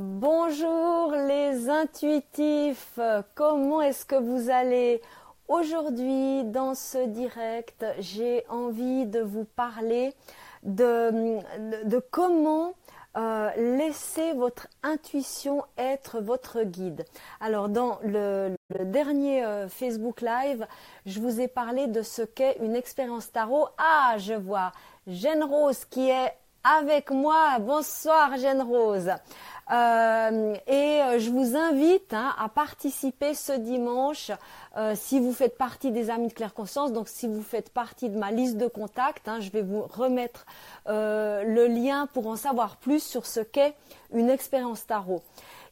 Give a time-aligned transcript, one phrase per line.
[0.00, 3.00] Bonjour les intuitifs,
[3.34, 5.02] comment est-ce que vous allez
[5.48, 10.14] Aujourd'hui dans ce direct, j'ai envie de vous parler
[10.62, 11.10] de,
[12.12, 12.74] comment
[13.16, 17.04] euh, laisser votre intuition être votre guide.
[17.40, 20.64] Alors dans le, dernier euh, Facebook Live,
[21.06, 23.66] je vous ai parlé de ce qu'est une expérience tarot.
[23.78, 24.70] Ah, je vois
[25.08, 27.58] Jeanne Rose qui est avec moi.
[27.58, 29.10] Bonsoir Jeanne Rose.
[29.70, 34.30] Euh, et euh, je vous invite hein, à participer ce dimanche
[34.78, 36.92] euh, si vous faites partie des Amis de Claire Conscience.
[36.92, 40.46] Donc si vous faites partie de ma liste de contacts, hein, je vais vous remettre
[40.86, 43.74] le lien pour en savoir plus sur ce qu'est
[44.12, 45.22] une expérience tarot.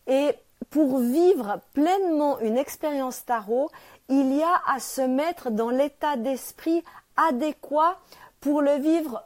[0.06, 0.30] Et
[0.70, 3.70] pour vivre pleinement une expérience tarot,
[4.08, 6.84] il y a à se mettre dans l'état d'esprit
[7.16, 7.98] adéquat
[8.40, 9.22] pour le vivre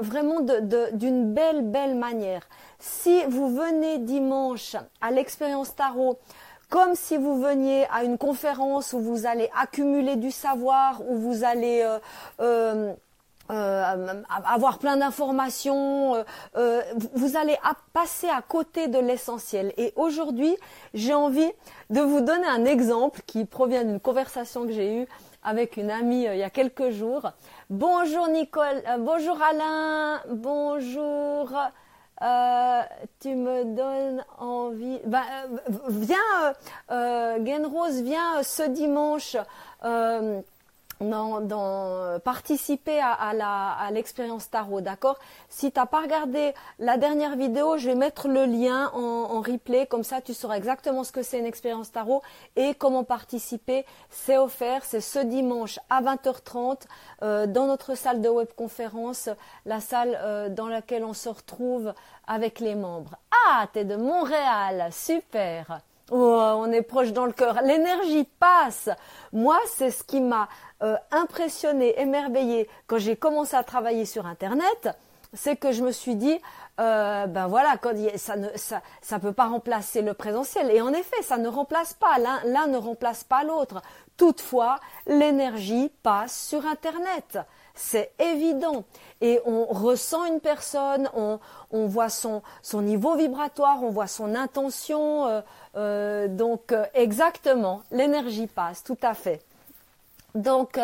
[0.00, 2.42] vraiment d'une belle, belle manière.
[2.86, 6.18] Si vous venez dimanche à l'expérience tarot,
[6.68, 11.44] comme si vous veniez à une conférence où vous allez accumuler du savoir, où vous
[11.44, 11.98] allez euh,
[12.40, 12.92] euh,
[13.50, 16.22] euh, avoir plein d'informations,
[16.54, 17.56] vous allez
[17.94, 19.72] passer à côté de l'essentiel.
[19.78, 20.54] Et aujourd'hui,
[20.92, 21.52] j'ai envie
[21.88, 25.08] de vous donner un exemple qui provient d'une conversation que j'ai eue
[25.42, 27.30] avec une amie il y a quelques jours.
[27.70, 31.50] Bonjour Nicole, bonjour Alain, bonjour
[32.22, 32.82] euh,
[33.20, 35.00] tu me donnes envie.
[35.06, 36.16] Ben, euh, viens,
[36.90, 39.36] euh, Genrose, viens ce dimanche
[41.00, 45.18] dans, participer à, l'expérience tarot, d'accord?
[45.48, 49.86] Si tu n'as pas regardé la dernière vidéo, je vais mettre le lien en, replay,
[49.86, 52.22] comme ça tu sauras exactement ce que c'est une expérience tarot
[52.56, 53.84] et comment participer.
[54.10, 56.82] C'est offert, c'est ce dimanche à 20h30
[57.22, 59.28] euh, dans notre salle de webconférence,
[59.66, 61.92] la salle euh, dans laquelle on se retrouve
[62.26, 63.16] avec les membres.
[63.46, 66.16] Ah, tu es de Montréal, super Oh,
[66.56, 67.62] on est proche dans le cœur.
[67.62, 68.90] L'énergie passe.
[69.32, 70.48] Moi, c'est ce qui m'a
[70.82, 74.90] euh, impressionné, émerveillé quand j'ai commencé à travailler sur Internet.
[75.32, 76.38] C'est que je me suis dit,
[76.78, 77.76] euh, ben voilà,
[78.16, 80.70] ça ne ça, ça peut pas remplacer le présentiel.
[80.70, 82.18] Et en effet, ça ne remplace pas.
[82.44, 83.80] L'un ne remplace pas l'autre.
[84.16, 87.38] Toutefois, l'énergie passe sur Internet.
[87.74, 88.84] C'est évident.
[89.20, 91.40] Et on ressent une personne, on,
[91.72, 95.26] on voit son, son niveau vibratoire, on voit son intention.
[95.26, 95.40] Euh,
[95.76, 99.42] euh, donc euh, exactement, l'énergie passe, tout à fait.
[100.34, 100.80] Donc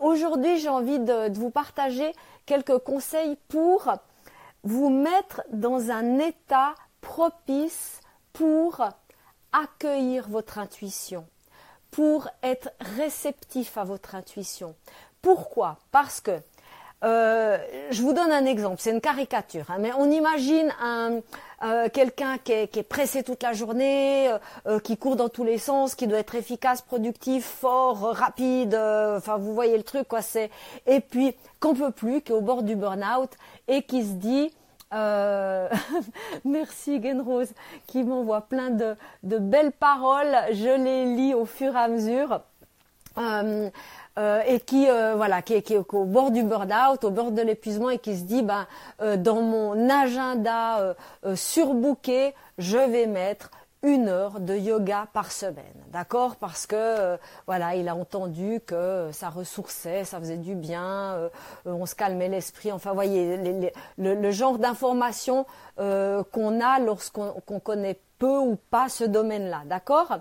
[0.00, 2.12] aujourd'hui, j'ai envie de, vous partager
[2.46, 3.94] quelques conseils pour
[4.64, 8.00] vous mettre dans un état propice
[8.32, 8.84] pour
[9.52, 11.28] accueillir votre intuition,
[11.92, 14.74] pour être réceptif à votre intuition.
[15.22, 15.78] Pourquoi?
[15.92, 16.40] Parce que
[17.04, 17.58] euh,
[17.90, 20.72] je vous donne un exemple, c'est une caricature, hein, mais on imagine
[21.62, 24.30] euh, quelqu'un qui est, pressé toute la journée,
[24.66, 29.36] euh, qui court dans tous les sens, qui doit être efficace, productif, fort, rapide, enfin
[29.36, 30.50] vous voyez le truc quoi, c'est
[30.86, 33.30] et puis qu'on peut plus, qui est au bord du burn-out
[33.68, 34.50] et qui se dit
[36.46, 37.50] merci Genrose
[37.86, 42.40] qui m'envoie plein de, belles paroles, je les lis au fur et à mesure.
[44.46, 47.98] Et qui euh, voilà qui est, au bord du burn-out, au bord de l'épuisement et
[47.98, 48.66] qui se dit ben
[49.02, 50.94] euh, dans mon agenda
[51.34, 53.50] surbooké, je vais mettre
[53.82, 56.36] une heure de yoga par semaine, d'accord?
[56.36, 61.30] Parce que voilà, il a entendu que ça ressourçait, ça faisait du bien,
[61.66, 62.72] on se calmait l'esprit.
[62.72, 63.38] Enfin, voyez
[63.98, 70.18] le, genre d'information qu'on a lorsqu'on connaît peu ou pas ce domaine-là, d'accord?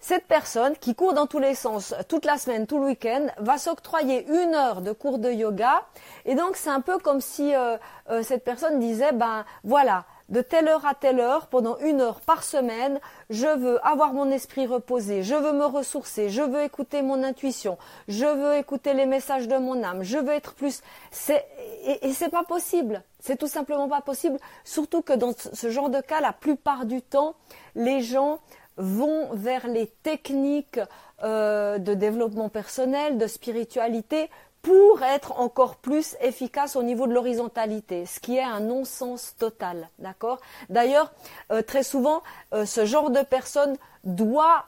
[0.00, 3.58] Cette personne qui court dans tous les sens toute la semaine, tout le week-end, va
[3.58, 5.82] s'octroyer une heure de cours de yoga.
[6.24, 7.76] Et donc c'est un peu comme si euh,
[8.10, 12.20] euh, cette personne disait, ben voilà, de telle heure à telle heure, pendant une heure
[12.20, 13.00] par semaine,
[13.30, 17.78] je veux avoir mon esprit reposé, je veux me ressourcer, je veux écouter mon intuition,
[18.08, 20.82] je veux écouter les messages de mon âme, je veux être plus.
[21.30, 23.02] Et, et c'est pas possible.
[23.20, 24.38] C'est tout simplement pas possible.
[24.64, 27.34] Surtout que dans ce genre de cas, la plupart du temps,
[27.74, 28.38] les gens
[28.78, 30.80] vont vers les techniques
[31.24, 34.30] euh, de développement personnel, de spiritualité,
[34.62, 39.88] pour être encore plus efficace au niveau de l'horizontalité, ce qui est un non-sens total,
[39.98, 40.38] d'accord?
[40.68, 41.12] D'ailleurs,
[41.52, 42.22] euh, très souvent,
[42.54, 44.64] euh, ce genre de personne doit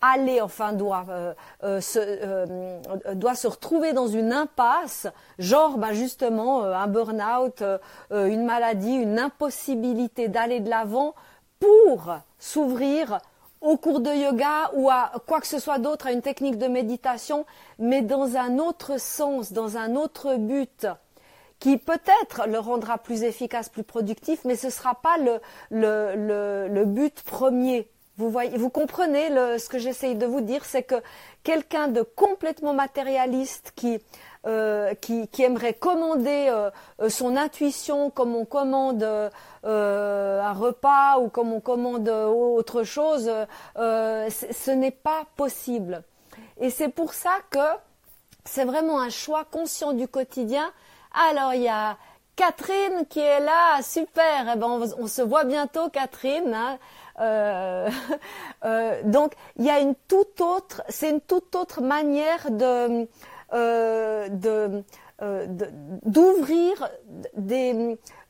[0.00, 1.04] aller, enfin doit
[1.62, 5.06] se, doit se retrouver dans une impasse,
[5.38, 7.62] genre bah, justement un burn-out,
[8.10, 11.14] une maladie, une impossibilité d'aller de l'avant
[11.60, 13.20] pour s'ouvrir
[13.62, 16.66] au cours de yoga ou à quoi que ce soit d'autre, à une technique de
[16.66, 17.46] méditation,
[17.78, 20.86] mais dans un autre sens, dans un autre but,
[21.62, 26.84] qui peut-être le rendra plus efficace, plus productif, mais ce ne sera pas le, le,
[26.84, 27.88] but premier.
[28.18, 29.28] Vous voyez, vous comprenez
[29.58, 30.96] ce que j'essaye de vous dire, c'est que
[31.42, 34.00] quelqu'un de complètement matérialiste qui
[34.44, 36.68] euh, qui, aimerait commander euh,
[37.00, 39.04] euh, son intuition comme on commande
[39.62, 43.30] un repas ou comme on commande autre chose,
[43.76, 46.02] ce n'est pas possible.
[46.60, 47.58] Et c'est pour ça que
[48.44, 50.72] c'est vraiment un choix conscient du quotidien.
[51.30, 51.96] Alors il y a
[52.34, 54.50] Catherine qui est là, super.
[54.52, 56.52] Eh ben on, se voit bientôt, Catherine.
[56.52, 56.78] Hein.
[57.22, 57.88] Euh,
[58.64, 63.08] euh, donc il y a une toute autre, c'est une toute autre manière de
[63.54, 64.28] euh,
[66.04, 66.90] d'ouvrir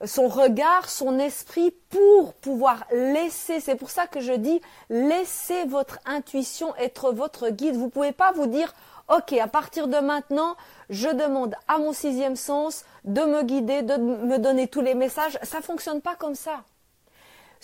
[0.05, 3.61] son regard, son esprit pour pouvoir laisser.
[3.61, 4.61] C'est pour ça que je dis
[4.91, 7.77] laissez votre intuition être votre guide.
[7.77, 8.75] Vous pouvez pas vous dire
[9.09, 10.55] ok à partir de maintenant
[10.91, 15.39] je demande à mon sixième sens de me guider, de me donner tous les messages.
[15.45, 16.63] Ça fonctionne pas comme ça.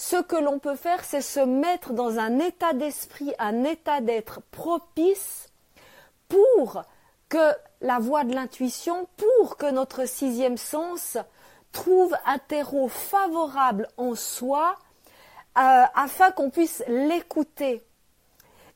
[0.00, 4.41] Ce que l'on peut faire, c'est se mettre dans un état d'esprit, un état d'être
[4.53, 5.49] propice
[6.29, 6.85] pour
[7.29, 11.19] que la voie de l'intuition, pour que notre sixième sens
[11.73, 14.77] trouve un terreau favorable en soi,
[15.59, 17.83] euh, afin qu'on puisse l'écouter.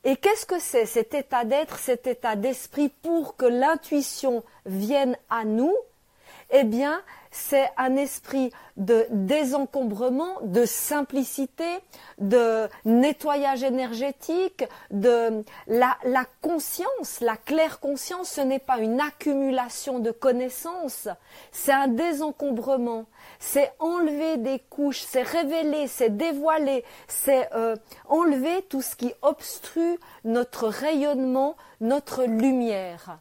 [0.03, 5.45] Et qu'est-ce que c'est cet état d'être, cet état d'esprit pour que l'intuition vienne à
[5.45, 5.77] nous?
[6.51, 7.01] Eh bien,
[7.33, 11.65] c'est un esprit de désencombrement, de simplicité,
[12.19, 15.97] de nettoyage énergétique, de la,
[16.43, 21.09] conscience, la claire conscience, ce n'est pas une accumulation de connaissances,
[21.51, 23.07] c'est un désencombrement,
[23.41, 27.77] c'est enlever des couches, c'est révéler, c'est dévoiler, c'est euh,
[28.09, 33.19] enlever tout ce qui obstrue notre rayonnement, notre lumière.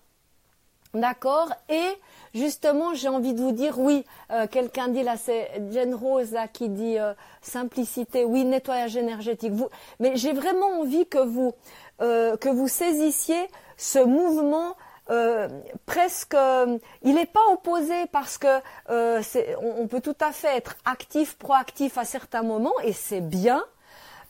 [0.93, 1.53] D'accord?
[1.69, 1.97] Et
[2.33, 6.69] justement, j'ai envie de vous dire, oui, euh, quelqu'un dit là, c'est Jen Rose qui
[6.69, 9.51] dit euh, simplicité, oui, nettoyage énergétique.
[9.51, 9.69] Vous,
[9.99, 11.53] mais j'ai vraiment envie que vous
[12.01, 13.47] euh, que vous saisissiez
[13.77, 14.75] ce mouvement.
[15.85, 16.37] presque,
[17.01, 22.05] il n'est pas opposé parce que on, peut tout à fait être actif, proactif à
[22.05, 23.61] certains moments et c'est bien,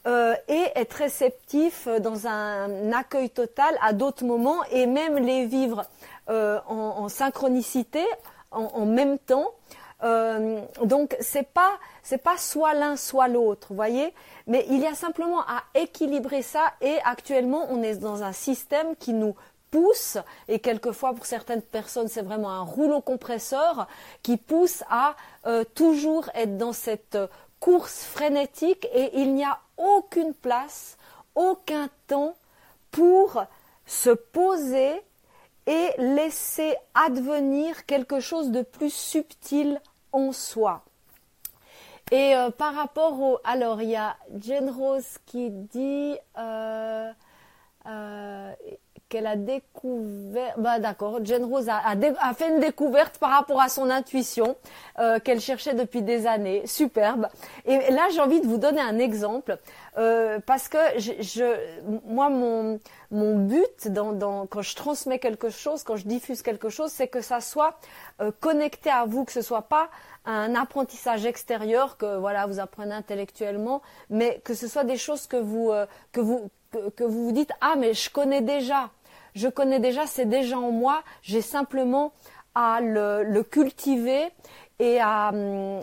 [0.07, 5.85] et être réceptif dans un accueil total à d'autres moments et même les vivre
[6.31, 8.05] euh, en, synchronicité,
[8.51, 9.51] en, même temps.
[10.03, 14.13] Euh, donc c'est pas c'est pas soit l'un soit l'autre, voyez.
[14.47, 16.73] Mais il y a simplement à équilibrer ça.
[16.79, 19.35] Et actuellement, on est dans un système qui nous
[19.71, 20.17] pousse,
[20.47, 23.87] et quelquefois pour certaines personnes c'est vraiment un rouleau compresseur
[24.21, 25.15] qui pousse à
[25.47, 27.17] euh, toujours être dans cette
[27.59, 30.97] course frénétique et il n'y a aucune place,
[31.35, 32.35] aucun temps
[32.91, 33.43] pour
[33.85, 35.01] se poser
[35.67, 39.79] et laisser advenir quelque chose de plus subtil
[40.11, 40.83] en soi.
[42.11, 43.39] Et euh, par rapport au...
[43.43, 46.17] Alors, il y a Jane Rose qui dit...
[46.37, 47.11] Euh,
[47.87, 48.53] euh,
[49.11, 50.57] qu'elle a découvert.
[50.57, 54.55] Bah d'accord, Jane Rose a, a, fait une découverte par rapport à son intuition
[54.99, 56.65] euh, qu'elle cherchait depuis des années.
[56.65, 57.27] Superbe.
[57.65, 59.57] Et là, j'ai envie de vous donner un exemple
[59.97, 61.43] euh, parce que je,
[62.05, 62.79] moi, mon
[63.13, 63.89] mon but
[64.49, 67.77] quand je transmets quelque chose, quand je diffuse quelque chose, c'est que ça soit
[68.21, 69.89] euh, connecté à vous, que ce soit pas
[70.23, 75.35] un apprentissage extérieur que voilà vous apprenez intellectuellement, mais que ce soit des choses que
[75.35, 75.73] vous
[76.13, 76.49] que vous
[76.95, 78.89] que vous vous dites ah mais je connais déjà
[79.35, 82.11] je connais déjà, c'est déjà en moi, j'ai simplement
[82.55, 84.29] à le, cultiver
[84.79, 85.31] et à,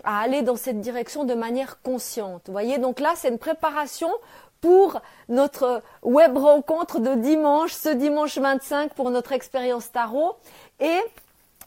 [0.05, 2.43] à, aller dans cette direction de manière consciente.
[2.47, 4.11] Vous voyez, donc là, c'est une préparation
[4.61, 10.37] pour notre web rencontre de dimanche, ce dimanche 25 pour notre expérience tarot.
[10.81, 10.99] Et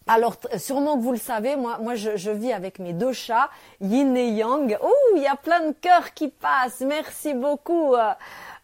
[0.08, 3.50] alors, sûrement que vous le savez, moi, moi je, je, vis avec mes deux chats,
[3.80, 4.78] Yin et Yang.
[4.82, 6.82] Oh, il y a plein de cœurs qui passent.
[6.82, 7.96] Merci beaucoup.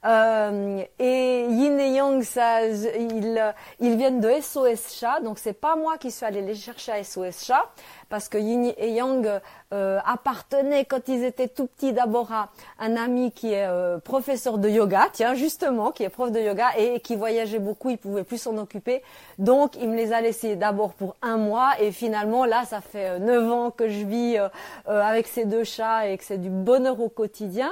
[0.07, 5.75] Euh, et Yin et Yang, ça, ils, ils viennent de SOS Chat, donc c'est pas
[5.75, 7.69] moi qui suis allée les chercher à SOS Chat,
[8.09, 9.41] parce que Yin et Yang
[9.73, 12.49] euh, appartenaient quand ils étaient tout petits d'abord à
[12.79, 16.67] un ami qui est euh, professeur de yoga, tiens justement, qui est prof de yoga
[16.77, 19.01] et, qui voyageait beaucoup, il pouvait plus s'en occuper,
[19.39, 23.19] donc il me les a laissés d'abord pour un mois et finalement là ça fait
[23.19, 24.37] neuf ans que je vis
[24.85, 27.71] avec ces deux chats et que c'est du bonheur au quotidien.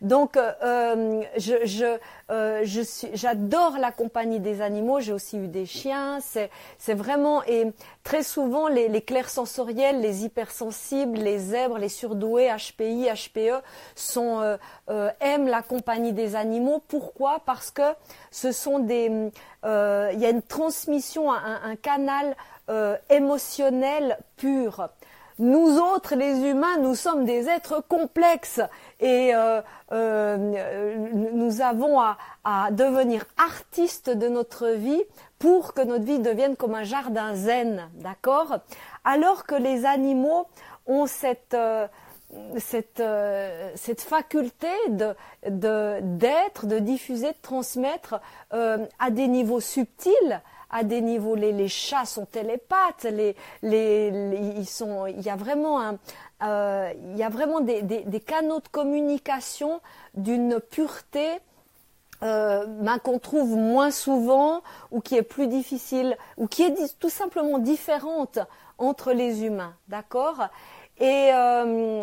[0.00, 2.80] Donc, euh, je, je, euh, je
[3.14, 5.00] j'adore la compagnie des animaux.
[5.00, 6.18] J'ai aussi eu des chiens.
[6.20, 12.48] C'est, vraiment et très souvent les, les clairs sensoriels, les hypersensibles, les zèbres, les surdoués,
[12.48, 13.62] HPI, HPE,
[13.94, 14.56] sont euh,
[14.90, 16.82] euh, aiment la compagnie des animaux.
[16.88, 17.40] Pourquoi?
[17.46, 17.94] Parce que
[18.30, 19.30] ce sont des,
[19.64, 22.36] euh, il y a une transmission, un, un canal
[23.10, 24.88] émotionnel pur.
[25.38, 28.60] Nous autres, les humains, nous sommes des êtres complexes.
[29.00, 29.60] Et euh,
[29.92, 32.16] euh, nous avons à,
[32.70, 35.02] devenir artistes de notre vie
[35.38, 38.58] pour que notre vie devienne comme un jardin zen, d'accord?
[39.04, 40.46] Alors que les animaux
[40.86, 41.86] ont cette euh,
[42.58, 43.02] cette,
[43.76, 44.66] cette faculté
[45.46, 52.26] d'être, de diffuser, de transmettre à des niveaux subtils, à des niveaux les, chats sont
[52.26, 55.98] télépathes, il y a vraiment
[56.42, 56.92] euh,
[57.62, 59.80] des, canaux de communication
[60.14, 61.38] d'une pureté
[62.22, 67.10] euh, ben, qu'on trouve moins souvent ou qui est plus difficile ou qui est tout
[67.10, 68.38] simplement différente
[68.78, 70.48] entre les humains, d'accord?
[70.98, 72.02] Et euh,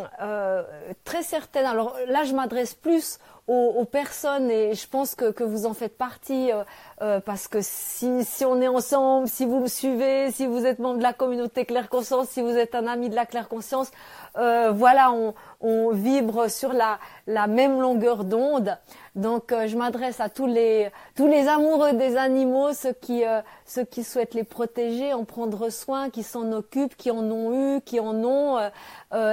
[1.04, 3.18] très certaines, alors là je m'adresse plus
[3.48, 6.64] aux, aux, personnes et je pense que, que vous en faites partie euh,
[7.02, 10.80] euh parce que si, si on est ensemble, si vous me suivez, si vous êtes
[10.80, 13.92] membre de la communauté Claire Conscience, si vous êtes un ami de la Claire Conscience,
[14.38, 18.78] euh, voilà, on, on, vibre sur la, la même longueur d'onde.
[19.16, 23.24] Donc euh, je m'adresse à tous les tous les amoureux des animaux, ceux qui
[23.66, 27.82] ceux qui souhaitent les protéger, en prendre soin, qui s'en occupent, qui en ont eu,
[27.82, 28.58] qui en ont.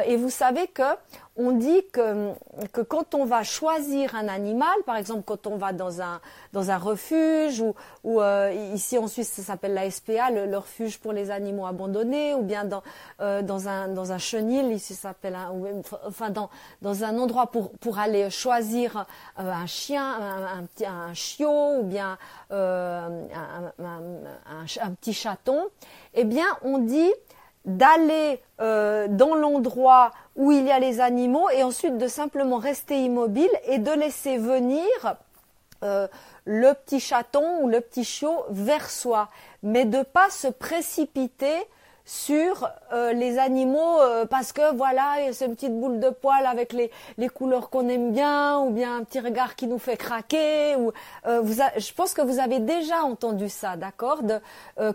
[0.05, 0.83] et vous savez que
[1.40, 2.32] on dit que,
[2.82, 6.20] quand on va choisir un animal, par exemple quand on va dans un,
[6.54, 7.62] un refuge,
[8.04, 12.35] ou, euh, ici en Suisse ça s'appelle la SPA, le, refuge pour les animaux abandonnés,
[12.35, 12.82] ou bien dans,
[13.20, 15.37] euh, dans, un, un chenil, ici ça s'appelle,
[16.06, 16.50] enfin dans,
[16.82, 19.06] dans un endroit pour, aller choisir
[19.38, 22.18] euh, un chien, un, un, un, chiot, ou bien
[22.50, 23.11] un,
[23.78, 25.66] un, petit chaton,
[26.14, 27.12] eh bien on dit
[27.64, 33.02] d'aller euh, dans l'endroit où il y a les animaux et ensuite de simplement rester
[33.02, 34.87] immobile et de laisser venir
[35.83, 36.09] euh,
[36.45, 39.29] le petit chaton ou le petit chiot vers soi,
[39.62, 41.57] mais de pas se précipiter
[42.04, 46.11] sur euh, les animaux euh, parce que voilà, il y a cette petite boule de
[46.11, 49.78] poil avec les, les couleurs qu'on aime bien ou bien un petit regard qui nous
[49.78, 50.76] fait craquer.
[50.76, 50.92] Ou,
[51.26, 54.21] euh, vous je pense que vous avez déjà entendu ça, d'accord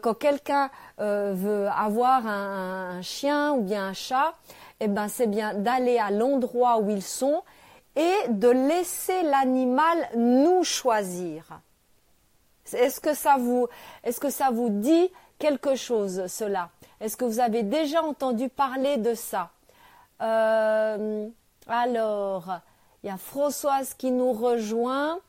[0.01, 4.33] Quand quelqu'un veut avoir un, un, chien ou bien un chat,
[4.79, 7.43] eh ben c'est bien d'aller à l'endroit où ils sont
[7.95, 11.62] et de laisser l'animal nous choisir.
[12.74, 13.67] Est-ce que ça vous,
[14.03, 18.97] est-ce que ça vous dit quelque chose, cela Est-ce que vous avez déjà entendu parler
[18.97, 19.51] de ça?
[20.21, 21.27] Euh,
[21.67, 22.59] Alors,
[23.03, 25.19] il y a Françoise qui nous rejoint.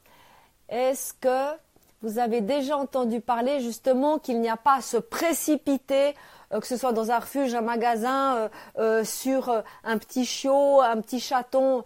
[0.69, 1.57] Est-ce que
[2.03, 6.15] vous avez déjà entendu parler justement qu'il n'y a pas à se précipiter,
[6.53, 8.49] euh, que ce soit dans un refuge, un magasin,
[8.79, 11.85] euh, sur un petit chiot, un petit chaton,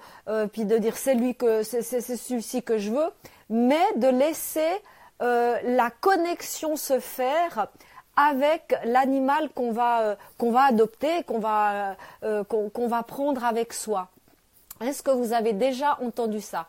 [0.53, 3.11] puis de dire c'est lui c'est celui-ci que je veux,
[3.49, 4.83] mais de laisser
[5.21, 7.69] la connexion se faire
[8.17, 14.09] avec l'animal qu'on va, euh, adopter, qu'on va, euh, euh, qu'on va prendre avec soi.
[14.81, 16.67] Est-ce que vous avez déjà entendu ça?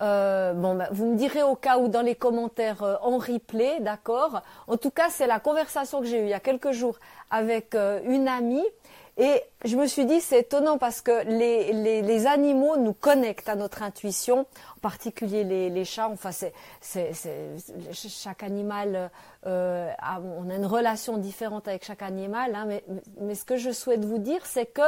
[0.00, 4.42] Bon, ben, vous me direz au cas où dans les commentaires en replay, d'accord?
[4.68, 6.96] En tout cas, c'est la conversation que j'ai eue il y a quelques jours
[7.32, 8.64] avec une amie
[9.20, 13.82] et je me suis dit, c'est étonnant parce que les, animaux nous connectent à notre
[13.82, 14.46] intuition,
[14.76, 16.08] en particulier les, chats.
[16.08, 17.12] Enfin, c'est,
[17.92, 19.10] chaque animal,
[19.44, 19.90] euh,
[20.38, 22.54] on a une relation différente avec chaque animal.
[22.54, 22.84] Hein, mais,
[23.20, 24.82] mais, ce que je souhaite vous dire, c'est que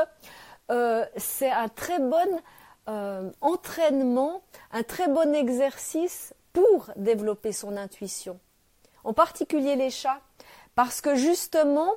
[0.70, 2.40] euh, c'est un très bon
[2.88, 8.38] euh, entraînement, un très bon exercice pour développer son intuition.
[9.02, 10.20] En particulier les chats,
[10.76, 11.94] parce que justement,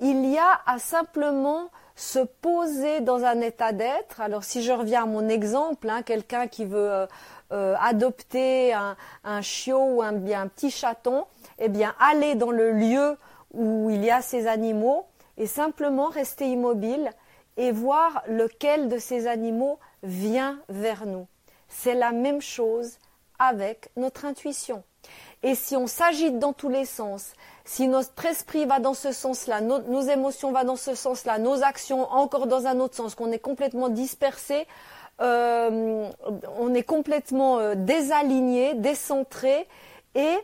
[0.00, 4.20] il y a à simplement se poser dans un état d'être.
[4.20, 7.06] Alors si je reviens à mon exemple, hein, quelqu'un qui veut euh,
[7.52, 8.96] euh, adopter un,
[9.42, 11.24] chiot ou un, un, petit chaton,
[11.58, 13.16] eh bien aller dans le lieu
[13.52, 17.10] où il y a ces animaux et simplement rester immobile
[17.56, 21.26] et voir lequel de ces animaux vient vers nous.
[21.68, 22.98] C'est la même chose
[23.38, 24.82] avec notre intuition.
[25.42, 29.60] Et si on s'agite dans tous les sens, si notre esprit va dans ce sens-là,
[29.60, 33.38] nos, émotions vont dans ce sens-là, nos actions encore dans un autre sens, qu'on est
[33.38, 34.66] complètement dispersé,
[35.20, 36.08] euh,
[36.58, 39.66] on est complètement euh, désaligné, décentré,
[40.14, 40.36] et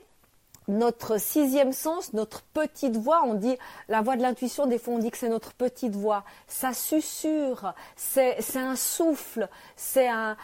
[0.71, 3.57] notre sixième sens, notre petite voix, on dit
[3.89, 7.75] la voix de l'intuition, des fois on dit que c'est notre petite voix, ça susurre,
[7.97, 10.37] c'est un souffle, c'est un,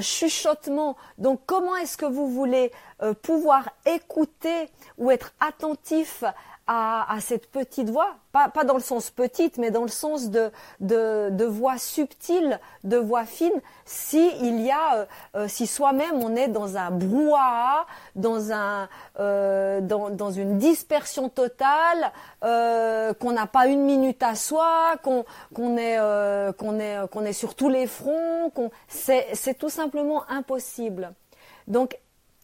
[0.00, 0.96] chuchotement.
[1.18, 2.70] Donc comment est-ce que vous voulez
[3.02, 6.24] euh, pouvoir écouter ou être attentif
[6.66, 10.50] à, cette petite voix, pas, pas, dans le sens petite, mais dans le sens de,
[10.80, 15.06] de, de voix subtile, de voix fine, si il y a, euh,
[15.36, 18.88] euh, si soi-même on est dans un brouhaha, dans un,
[19.20, 25.76] euh, dans, dans, une dispersion totale, qu'on n'a pas une minute à soi, qu'on qu'on
[25.76, 25.98] est,
[26.58, 31.12] qu'on est, qu'on est sur tous les fronts, qu'on, c'est, c'est tout simplement impossible.
[31.68, 31.98] Donc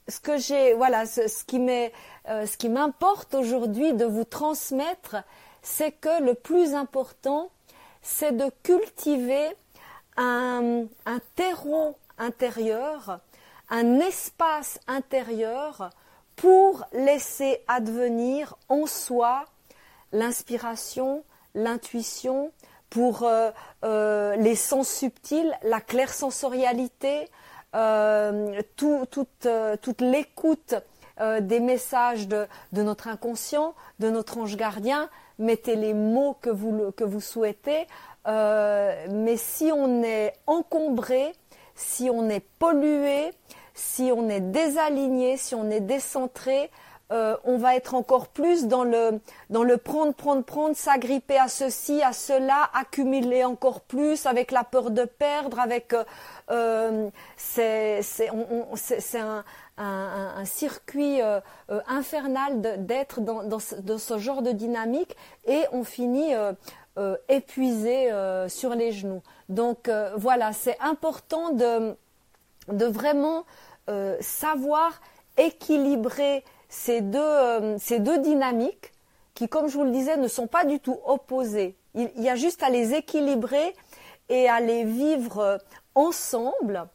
[0.09, 1.93] ce que j'ai, voilà, ce, qui m'est,
[2.29, 5.17] euh, ce qui m'importe aujourd'hui de vous transmettre,
[5.63, 7.51] c'est que le plus important,
[8.03, 9.49] c'est de cultiver
[10.17, 13.21] un, un terreau intérieur,
[13.71, 15.91] un espace intérieur
[16.37, 19.45] pour laisser advenir en soi
[20.13, 22.53] l'inspiration, l'intuition,
[22.91, 23.51] pour euh,
[23.85, 27.31] euh, les sens subtils, la clairsensorialité,
[27.75, 30.75] euh, toute, euh, toute l'écoute
[31.21, 35.09] euh, des messages de, notre inconscient, de notre ange gardien.
[35.38, 37.87] Mettez les mots que vous souhaitez.
[38.26, 41.33] mais si on est encombré,
[41.75, 43.31] si on est pollué,
[43.75, 46.71] si on est désaligné, si on est décentré,
[47.12, 51.49] euh, on va être encore plus dans le, dans le prendre, prendre, prendre, s'agripper à
[51.49, 56.04] ceci, à cela, accumuler encore plus avec la peur de perdre, avec euh,
[56.50, 58.00] euh c'est
[59.19, 61.21] un, circuit
[61.88, 65.16] infernal d'être dans, ce, genre de dynamique
[65.47, 66.33] et on finit
[67.28, 68.11] épuisé
[68.49, 69.23] sur les genoux.
[69.49, 71.97] Donc voilà, c'est important de
[72.69, 73.45] vraiment
[74.21, 75.00] savoir
[75.37, 78.93] équilibrer ces deux, euh, ces deux dynamiques
[79.35, 81.76] qui, comme je vous le disais, ne sont pas du tout opposées.
[81.95, 83.76] Il, y a juste à les équilibrer
[84.31, 85.59] et à les vivre euh,
[85.95, 86.88] ensemble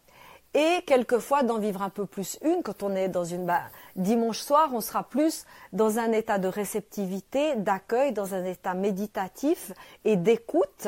[0.56, 3.62] et quelquefois d'en vivre un peu plus une quand on est dans une bah,
[3.96, 9.74] dimanche soir on sera plus dans un état de réceptivité d'accueil dans un état méditatif
[10.06, 10.88] et d'écoute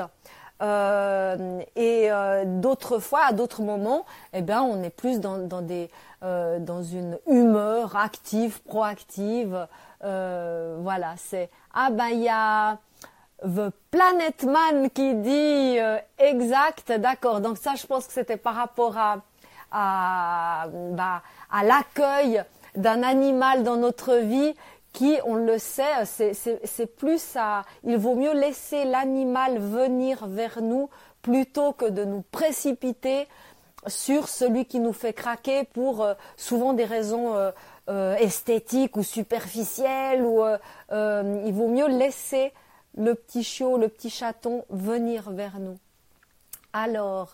[0.61, 5.61] euh, et euh, d'autres fois, à d'autres moments, eh ben, on est plus dans, dans,
[5.61, 5.89] des,
[6.23, 9.67] euh, dans une humeur active, proactive.
[10.01, 12.77] Voilà, c'est ah ben il y a
[13.43, 15.77] The Planet Man qui dit
[16.17, 17.41] exact, d'accord.
[17.41, 19.17] Donc ça, je pense que c'était par rapport à
[19.71, 22.43] à, bah, à l'accueil
[22.75, 24.53] d'un animal dans notre vie
[24.93, 30.89] qui, on le sait, c'est plus à, il vaut mieux laisser l'animal venir vers nous
[31.21, 33.27] plutôt que de nous précipiter
[33.87, 37.51] sur celui qui nous fait craquer pour euh, souvent des raisons euh,
[37.89, 42.53] euh, esthétiques ou superficielles il vaut mieux laisser
[42.97, 45.77] le petit chiot, le petit chaton venir vers nous.
[46.73, 47.31] Alors,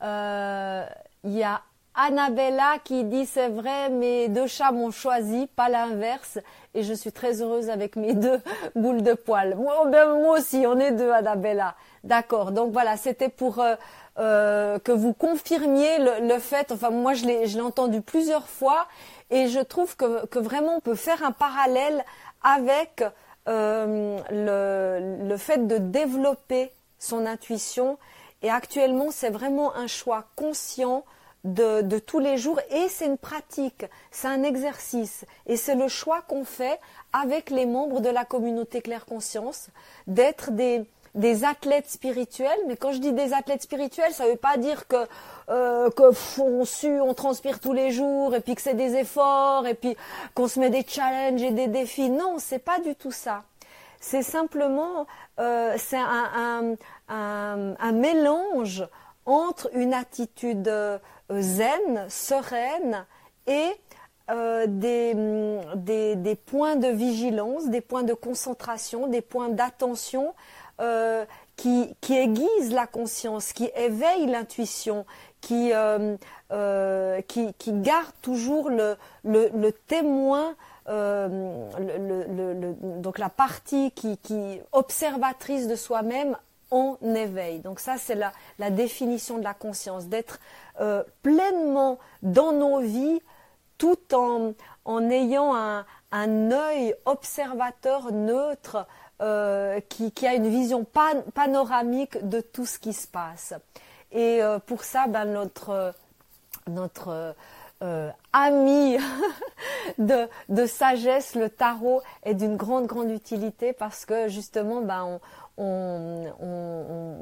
[0.00, 1.60] il y a
[2.06, 6.38] Annabella qui dit c'est vrai, mes deux chats m'ont choisi, pas l'inverse,
[6.74, 8.40] et je suis très heureuse avec mes deux
[8.74, 9.54] boules de poils.
[9.56, 11.74] Moi, ben, moi aussi, on est deux, Annabella.
[12.04, 12.52] D'accord.
[12.52, 13.74] Donc voilà, c'était pour euh,
[14.18, 16.72] euh, que vous confirmiez le, fait.
[16.72, 18.86] Enfin, moi, je l'ai, entendu plusieurs fois,
[19.30, 22.04] et je trouve que, que, vraiment on peut faire un parallèle
[22.42, 23.04] avec
[23.48, 27.98] euh, le, le fait de développer son intuition.
[28.42, 31.04] Et actuellement, c'est vraiment un choix conscient
[31.44, 36.22] de, tous les jours et c'est une pratique, c'est un exercice et c'est le choix
[36.22, 36.78] qu'on fait
[37.12, 39.68] avec les membres de la communauté Claire Conscience
[40.06, 44.36] d'être des, des athlètes spirituels, mais quand je dis des athlètes spirituels, ça ne veut
[44.36, 45.06] pas dire que
[45.48, 45.90] euh,
[46.38, 49.96] on sue, on transpire tous les jours, et puis que c'est des efforts, et puis
[50.34, 52.10] qu'on se met des challenges et des défis.
[52.10, 53.42] Non, c'est pas du tout ça.
[53.98, 55.06] C'est simplement,
[55.38, 56.76] euh, c'est un,
[57.08, 58.86] un, un, mélange
[59.26, 60.98] entre une attitude euh,
[61.38, 63.06] zen, sereine
[63.46, 63.70] et
[64.30, 70.34] euh, des, points de vigilance, des points de concentration, des points d'attention
[70.80, 71.24] euh,
[71.56, 75.04] qui, aiguisent la conscience, qui éveillent l'intuition,
[75.40, 76.36] qui, gardent
[78.22, 80.54] toujours le, témoin,
[82.98, 86.36] donc la partie qui observatrice de soi-même
[86.70, 87.60] en éveil.
[87.60, 90.38] Donc ça, c'est la, définition de la conscience, d'être
[90.80, 93.20] euh, pleinement dans nos vies
[93.78, 94.52] tout en,
[94.84, 95.84] en ayant un,
[96.52, 98.86] œil observateur neutre
[99.22, 100.84] euh, qui, a une vision
[101.34, 103.54] panoramique de tout ce qui se passe.
[104.12, 105.94] Et euh, pour ça, ben, notre,
[106.68, 107.34] notre
[108.32, 108.98] ami
[109.98, 115.20] de, de, sagesse, le tarot est d'une grande, grande utilité parce que justement, ben, on,
[115.58, 117.12] on,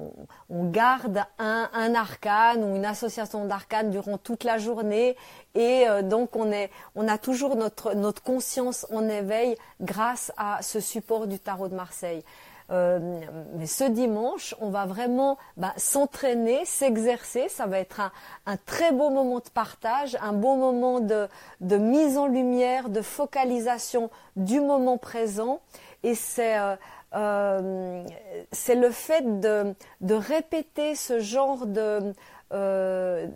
[0.50, 5.16] garde un, arcane ou une association d'arcanes durant toute la journée
[5.54, 10.60] et euh, donc on, est, on a toujours notre, notre conscience en éveil grâce à
[10.62, 12.22] ce support du tarot de Marseille.
[12.70, 13.20] Euh,
[13.54, 17.48] mais ce dimanche, on va vraiment bah, s'entraîner, s'exercer.
[17.48, 18.00] Ça va être
[18.44, 21.28] un, très beau moment de partage, un beau moment de,
[21.60, 25.60] de mise en lumière, de focalisation du moment présent.
[26.02, 26.76] Et c'est euh,
[27.14, 28.04] euh,
[28.52, 29.74] c'est le fait de,
[30.14, 32.12] répéter ce genre de,
[32.52, 33.26] euh,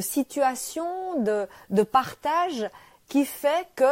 [0.00, 2.68] situation, de partage
[3.08, 3.84] qui fait que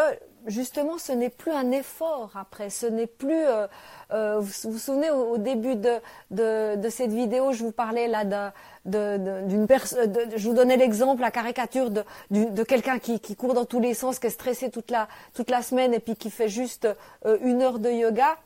[0.46, 3.44] justement ce n'est plus un effort après, ce n'est plus...
[3.46, 3.66] Euh,
[4.12, 6.00] euh vous, vous souvenez au, début de,
[6.31, 8.53] de, cette vidéo, je vous parlais là
[8.85, 13.64] d'une personne, je vous donnais l'exemple, la caricature de, de quelqu'un qui, qui, court dans
[13.64, 16.48] tous les sens, qui est stressé toute la, toute la semaine et puis qui fait
[16.48, 16.88] juste
[17.26, 18.37] euh, une heure de yoga.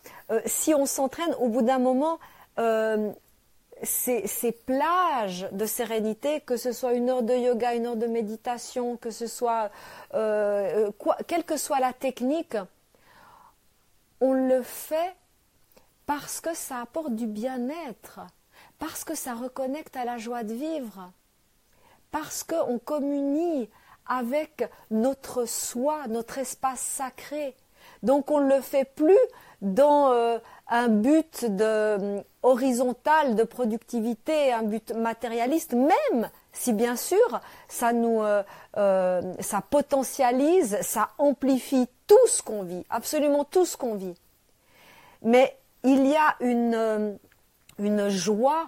[0.47, 2.19] Si on s'entraîne, au bout d'un moment,
[3.85, 8.97] ces, plages de sérénité, que ce soit une heure de yoga, une heure de méditation,
[8.97, 9.71] que ce soit
[10.15, 12.57] euh, quoi, quelle que soit la technique,
[14.21, 15.15] on le fait
[16.07, 18.21] parce que ça apporte du bien-être,
[18.79, 21.11] parce que ça reconnecte à la joie de vivre,
[22.11, 23.69] parce qu'on communie
[24.07, 27.57] avec notre soi, notre espace sacré.
[28.03, 29.19] Donc on ne le fait plus
[29.63, 37.41] dans euh, un but euh, horizontal de productivité, un but matérialiste, même si bien sûr
[37.69, 43.95] ça nous euh, ça potentialise, ça amplifie tout ce qu'on vit, absolument tout ce qu'on
[43.95, 44.15] vit.
[45.23, 47.19] Mais il y a une,
[47.79, 48.67] une joie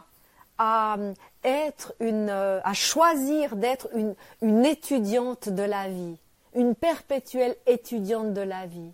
[0.58, 0.96] à
[1.44, 6.16] être une, à choisir d'être une, une étudiante de la vie,
[6.54, 8.92] une perpétuelle étudiante de la vie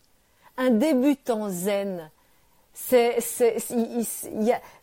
[0.56, 2.10] un débutant zen.
[2.74, 3.16] C'est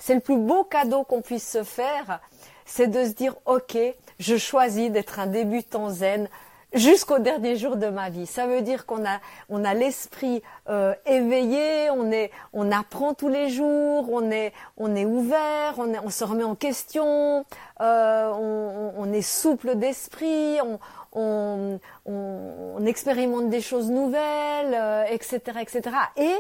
[0.10, 2.20] le plus beau cadeau qu'on puisse se faire,
[2.66, 3.78] c'est de se dire, OK,
[4.20, 6.30] je choisis d'être un débutant zen
[6.74, 8.26] jusqu'au dernier jour de ma vie.
[8.26, 13.30] Ça veut dire qu'on a, on a l'esprit euh, éveillé, on, est, on apprend tous
[13.30, 17.46] les jours, on est, on est ouvert, on, se remet en question,
[17.82, 18.32] euh,
[18.98, 25.82] on, est souple d'esprit, on, on, expérimente des choses nouvelles, etc., euh, etc.
[26.18, 26.36] Et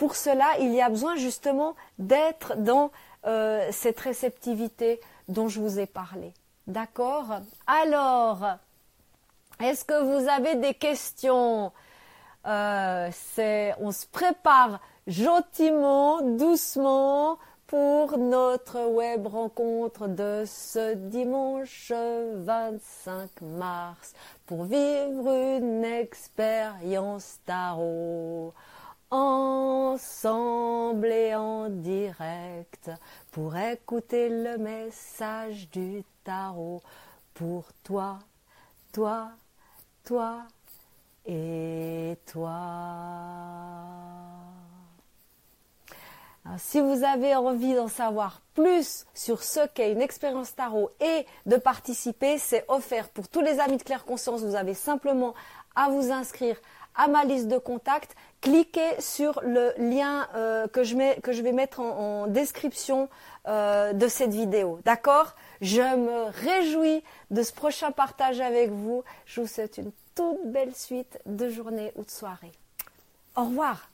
[0.00, 2.90] pour cela, il y a besoin justement d'être dans
[3.26, 6.32] euh, cette réceptivité dont je vous ai parlé.
[6.66, 7.26] D'accord?
[7.66, 8.56] Alors,
[9.62, 11.70] est-ce que vous avez des questions?
[12.46, 13.10] Euh,
[13.78, 17.36] On se prépare gentiment, doucement
[17.66, 24.14] pour notre web rencontre de ce dimanche 25 mars
[24.46, 28.54] pour vivre une expérience tarot
[29.10, 32.90] ensemble et en direct
[33.32, 36.82] pour écouter le message du tarot
[37.34, 38.18] pour toi,
[38.92, 39.30] toi,
[40.04, 40.42] toi
[41.26, 43.20] et toi
[46.58, 51.56] si vous avez envie d'en savoir plus sur ce qu'est une expérience tarot et de
[51.56, 54.42] participer, c'est offert pour tous les amis de Claire Conscience.
[54.42, 55.34] Vous avez simplement
[55.76, 56.56] à vous inscrire
[57.00, 58.14] à ma liste de contacts.
[58.42, 63.08] Cliquez sur le lien euh, que, je vais mettre en, description
[63.48, 64.80] euh, de cette vidéo.
[64.84, 65.34] D'accord?
[65.62, 69.02] Je me réjouis de ce prochain partage avec vous.
[69.24, 72.52] Je vous souhaite une toute belle suite de journée ou de soirée.
[73.36, 73.89] Au revoir